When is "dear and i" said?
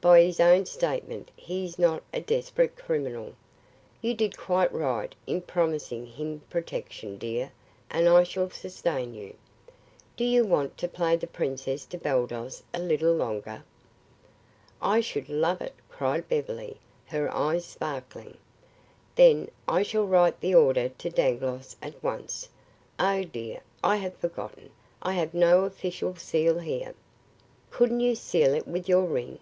7.16-8.24